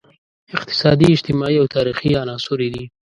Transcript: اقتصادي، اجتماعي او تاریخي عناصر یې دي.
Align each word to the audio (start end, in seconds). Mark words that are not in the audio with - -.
اقتصادي، 0.55 1.07
اجتماعي 1.15 1.57
او 1.61 1.65
تاریخي 1.75 2.11
عناصر 2.21 2.57
یې 2.65 2.69
دي. 2.75 2.85